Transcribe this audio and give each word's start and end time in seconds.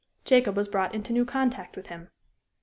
Jacob 0.25 0.57
was 0.57 0.67
brought 0.67 0.95
into 0.95 1.13
new 1.13 1.23
contact 1.23 1.77
with 1.77 1.85
him. 1.85 2.09